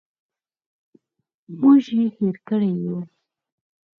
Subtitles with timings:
[1.59, 2.99] موږ یې هېر کړي یوو.